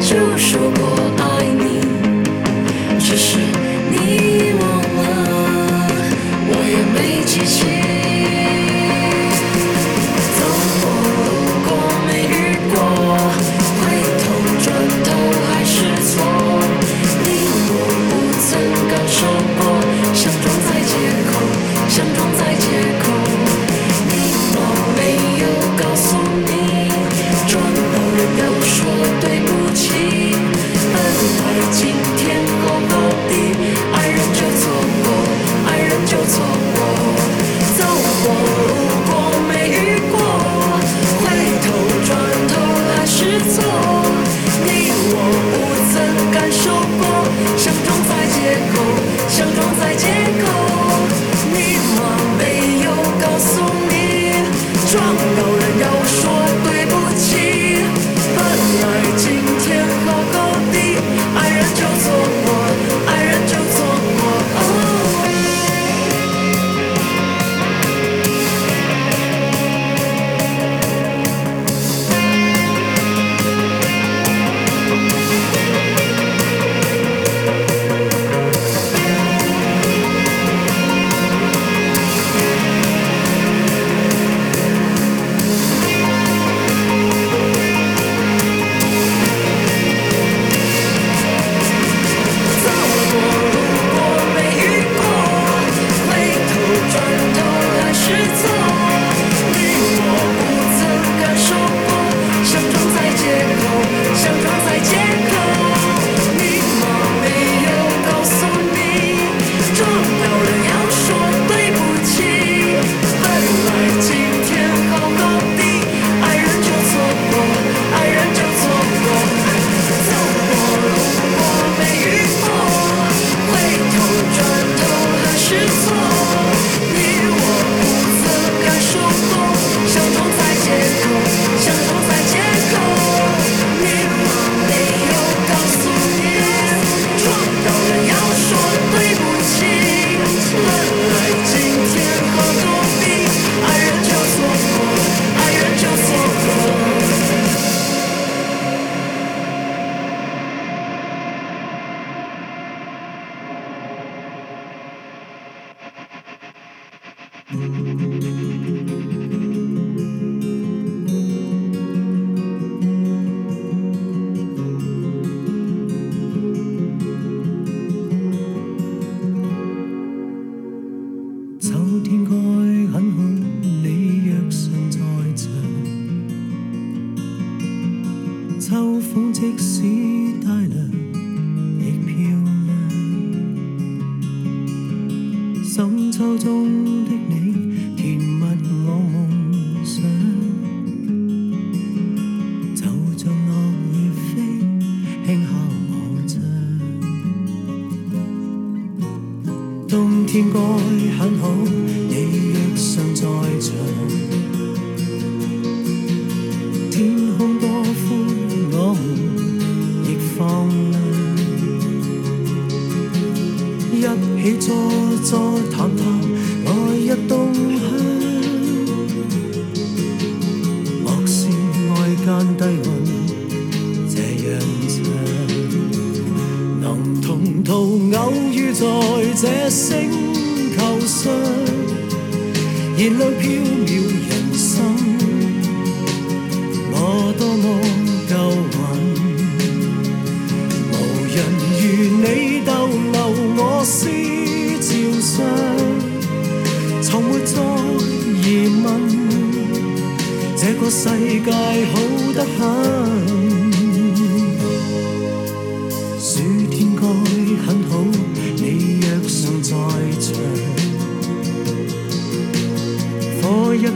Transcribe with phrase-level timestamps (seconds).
[0.00, 0.89] 就说过。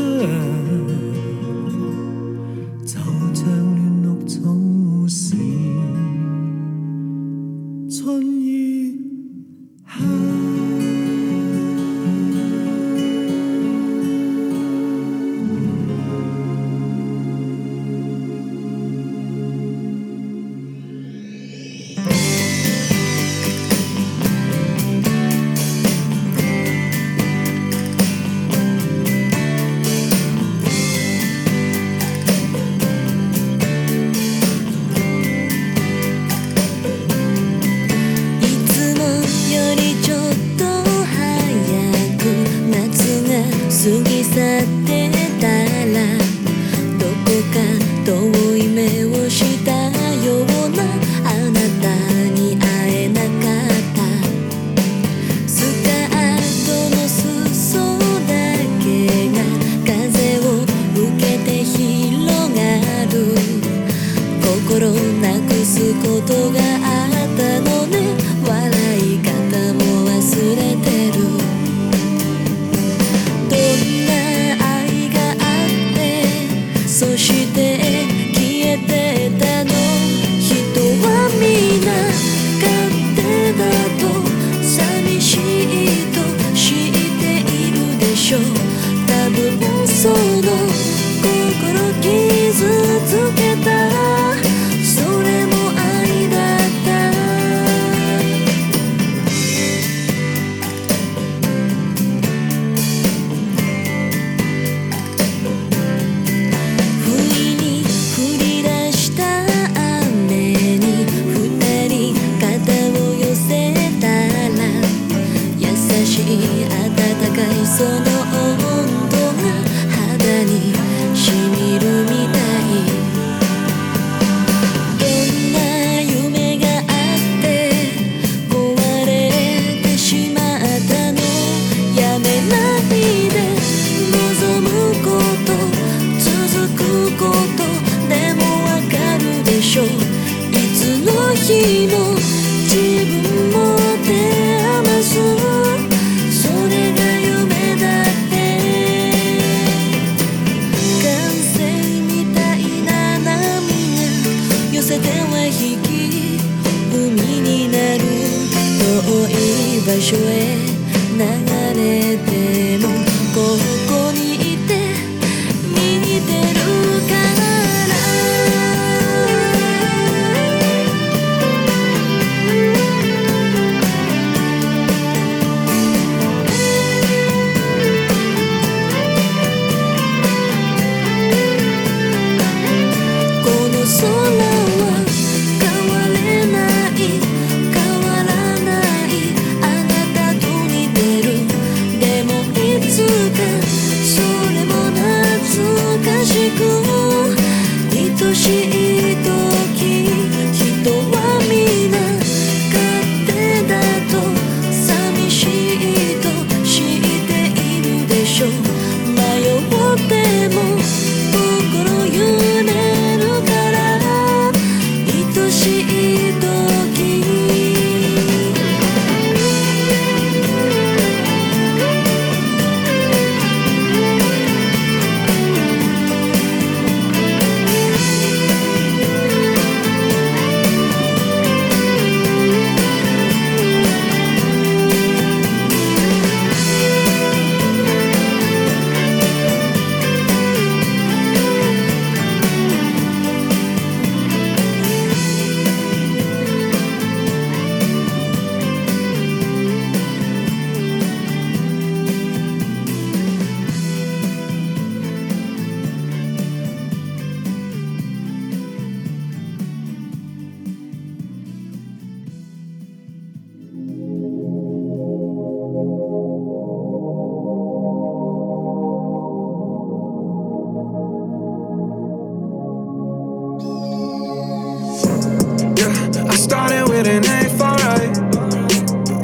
[276.37, 278.17] started with an A for right.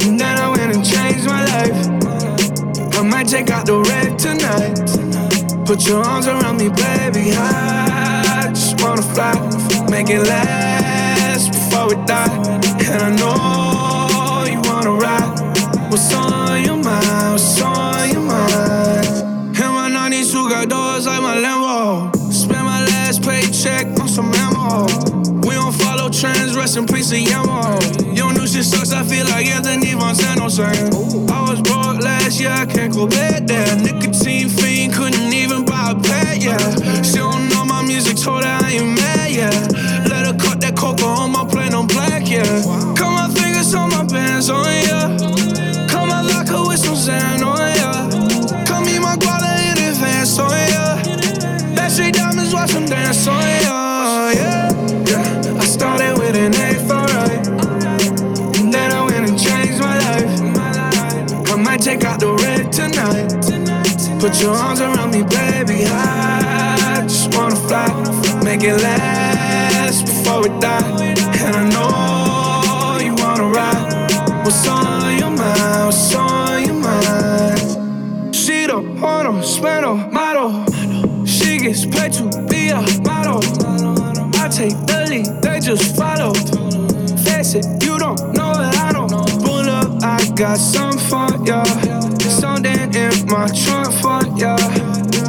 [0.03, 2.97] And then I went and changed my life.
[2.97, 4.81] I might take out the red tonight.
[5.65, 7.33] Put your arms around me, baby.
[7.37, 9.33] I just wanna fly.
[9.91, 12.33] Make it last before we die.
[12.87, 15.89] And I know you wanna ride.
[15.91, 17.31] What's on your mind?
[17.33, 19.05] What's on your mind?
[19.61, 22.11] And my nanny, who got doors like my Lambo.
[22.33, 25.12] Spend my last paycheck on some ammo
[26.23, 27.75] transgressing priest of Yamaha.
[28.15, 30.93] Your new shit sucks, I feel like Anthony Montano sang.
[31.29, 33.71] I was broke last year, I can't go back there.
[33.75, 36.57] Nicotine fiend, couldn't even buy a pad, yeah.
[37.01, 37.52] She don't
[64.33, 65.83] Put your arms around me, baby.
[65.85, 67.85] I just wanna fly.
[68.43, 71.13] Make it last before we die.
[71.37, 71.69] And I
[72.99, 74.09] know you wanna ride.
[74.43, 75.85] What's on your mind?
[75.85, 78.35] What's on your mind?
[78.35, 80.65] She don't want no spend model.
[81.27, 83.37] She gets paid to be a model.
[84.41, 86.33] I take the lead, they just follow.
[87.23, 89.11] Face it, you don't know what I don't.
[89.43, 91.63] Pull up, I got some for ya.
[91.83, 92.02] Yeah.
[92.43, 94.57] Something in my trunk for ya.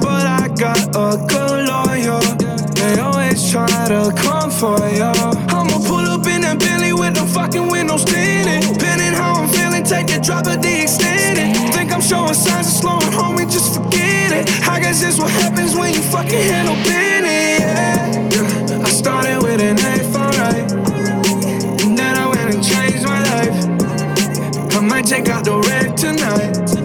[0.02, 2.18] But I got a good lawyer.
[2.74, 5.12] They always try to come for ya.
[5.54, 8.62] I'ma pull up in a Bentley with the fucking windows tinted.
[8.66, 11.54] Depending how I'm feeling, take the drop of the extended.
[11.72, 14.50] Think I'm showing signs of slowing, homie, just forget it.
[14.68, 18.34] I guess it's what happens when you fucking handle business.
[18.66, 18.84] Yeah.
[18.86, 20.66] I started with an F, alright.
[21.80, 23.54] And then I went and changed my life.
[24.76, 26.83] I might take out the red tonight.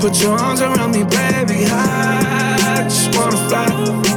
[0.00, 1.66] Put your arms around me, baby.
[1.66, 3.68] I just wanna fly.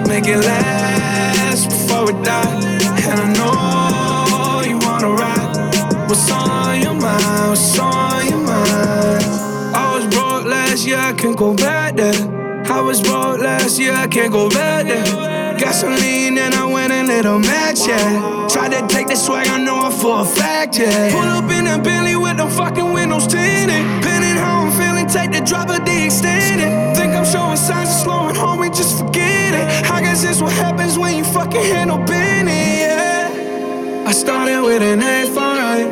[0.08, 2.62] Make it last before we die.
[3.06, 6.08] And I know you wanna ride.
[6.08, 7.50] What's on your mind?
[7.50, 9.24] What's on your mind?
[9.76, 12.18] I was broke last year, I can't go back there.
[12.78, 15.04] I was broke last year, I can't go back there.
[15.58, 18.48] Gasoline and I went and lit a match, yeah.
[18.50, 21.12] Tried to take the swag, I know it for a fact, yeah.
[21.12, 23.84] Pull up in a Bentley with them fucking windows tinted
[25.14, 26.70] take the drop of the extended.
[26.98, 29.68] Think I'm showing signs of slowing, homie, just forget it.
[29.92, 34.10] I guess it's what happens when you fucking handle business, yeah.
[34.10, 35.88] I started with an A for right.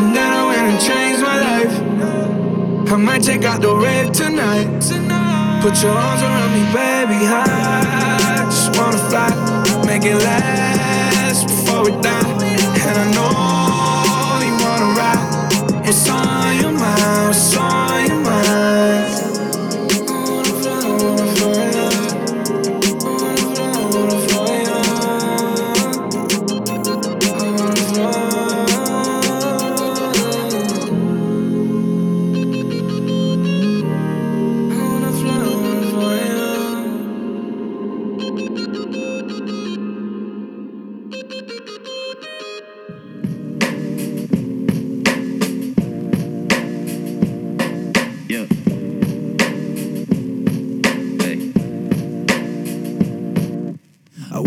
[0.00, 2.92] And then I went and changed my life.
[2.92, 4.64] I might take out the red tonight.
[5.60, 9.30] Put your arms around me, baby, I just wanna fly.
[9.86, 12.32] Make it last before we die.
[12.84, 13.28] And I know
[14.48, 15.86] you wanna ride.
[15.88, 17.87] It's on your mind, it's on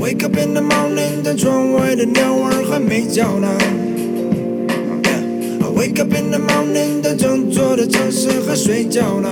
[0.01, 3.47] Wake up in the morning，但窗外的鸟儿还没叫呢。
[5.77, 9.29] Wake up in the morning，但正座的城市还睡觉呢。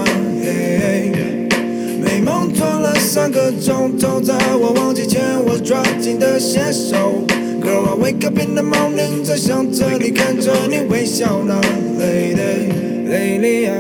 [2.04, 7.24] 美梦做了三个钟头，在我忘记前我抓紧的纤手。
[7.60, 11.60] Girl, I wake up in the morning，在想着你，看着你微笑呢。
[12.00, 12.70] Lady,
[13.10, 13.80] lady, I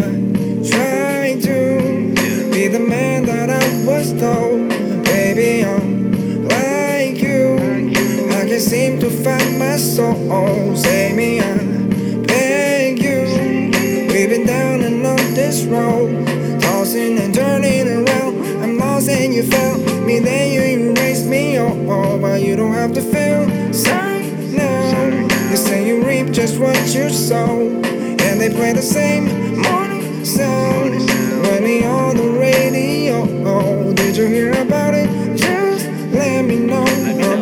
[0.64, 4.69] try to be the man that I was t o l g
[8.70, 10.76] seem to find my soul.
[10.76, 11.54] Say me, I
[12.32, 13.26] beg you.
[14.14, 16.28] We've been down and on this road,
[16.62, 18.36] tossing and turning around.
[18.62, 21.58] I'm lost and you found me, then you erased me.
[21.58, 23.42] Oh, oh, but you don't have to feel
[23.74, 24.22] sorry
[24.54, 25.48] now.
[25.50, 27.62] You say you reap just what you sow,
[28.28, 29.24] and they play the same
[29.68, 30.94] morning sound.
[31.46, 33.16] Running on the radio,
[33.52, 34.99] oh, did you hear about it?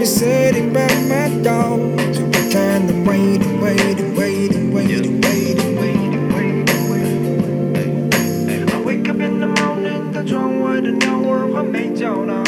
[0.08, 1.78] Setting back my clock
[2.14, 8.74] to pretend to wait and wait and wait and wait and wait and wait.
[8.74, 12.42] I wake up in the morning，但窗外的鸟儿还没叫呢。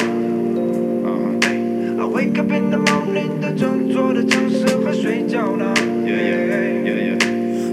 [1.99, 5.65] I wake up in the morning，但工作的城市还睡觉呢。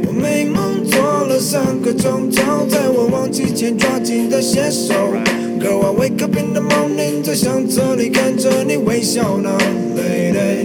[0.04, 5.45] 我美梦做了三个钟头，在我忘记前抓紧的 h 手。
[5.66, 9.50] Girl, I wake up in the morning，在想着里看着你微笑呢。
[9.96, 10.64] Lady，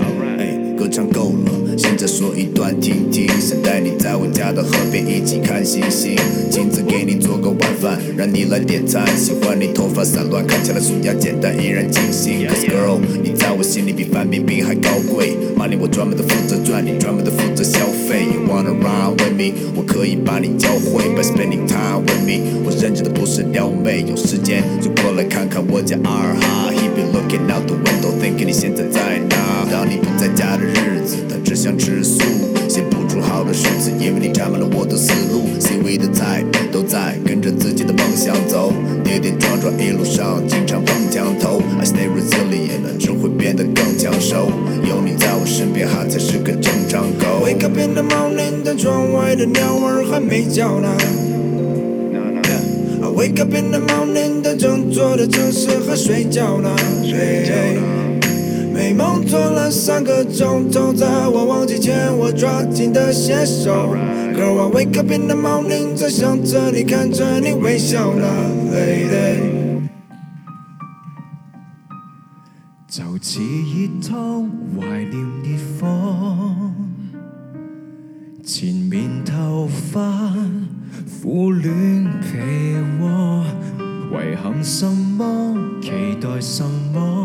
[0.78, 3.26] 歌唱够了，现在说一段听听。
[3.42, 6.16] 想带你在我家的河边一起看星星，
[6.52, 9.04] 亲自给你做个晚饭，让你来点餐。
[9.18, 12.48] 喜欢你头发散乱，看起来素雅简单，依然清新。
[12.48, 15.36] Cause girl，你在我心里比范冰冰还高贵。
[15.62, 18.26] money，我专门的负责赚，你专门的负责消费。
[18.34, 19.54] You Wanna run with me？
[19.76, 21.14] 我可以把你教会。
[21.16, 26.72] By spending time with me，我认真的不是撩妹，有时间就过来看看我家二哈。
[26.74, 29.36] He be looking out the window，thinking 你现在在哪？
[29.72, 32.24] 当你不在家的日子，他只想吃素，
[32.68, 34.71] 写不出好的诗词，因为你占满了。
[49.36, 50.88] 的鸟儿还没叫呢。
[53.04, 56.70] I Wake up in the morning，但整座的城市还睡觉呢。
[58.74, 63.96] 美梦做了三个钟头，在我忘记前我抓紧的写手。
[64.36, 68.26] Girl，I wake up in the morning，在想着你，看着你微笑呢
[68.72, 69.82] ，Lady。
[72.88, 74.61] 早起一通。
[78.44, 80.02] 缠绵头发，
[81.22, 81.70] 苦恋
[82.22, 83.46] 被窝，
[84.14, 85.56] 遗憾什么？
[85.80, 87.21] 期待什么？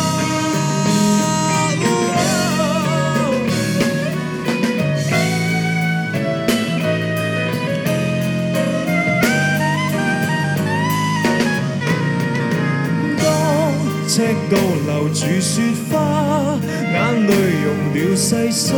[13.20, 13.74] 多
[14.08, 15.62] 赤道留住雪
[15.92, 16.58] 花，
[16.92, 18.74] 眼泪融了细沙，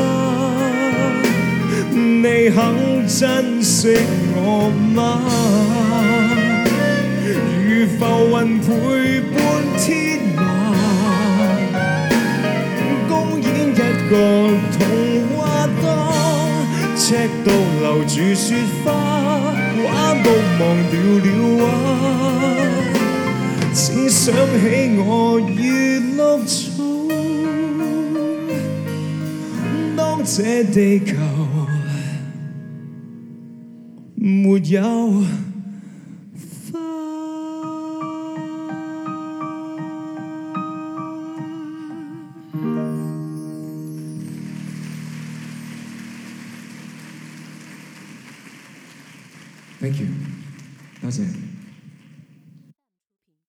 [1.95, 3.87] 你肯珍惜
[4.35, 6.23] 我吗？
[7.85, 8.05] 浮
[8.43, 9.39] 云陪伴
[9.79, 10.43] 天马，
[13.07, 13.71] 公演一
[14.09, 14.11] 个
[14.77, 14.77] 童
[15.37, 15.39] 话。
[15.83, 15.85] 安，
[16.97, 17.03] 赤
[17.45, 17.47] 道
[17.79, 19.83] 留住雪花，画
[20.23, 20.27] 都
[20.59, 20.93] 忘掉
[21.23, 21.25] 了
[21.61, 21.63] 画，
[23.73, 23.77] 只
[24.09, 24.35] 想起
[24.97, 25.09] 我
[25.41, 25.63] 月
[26.17, 26.53] 落中，
[29.95, 30.35] 当这
[30.73, 31.13] 地球
[34.15, 35.44] 没有。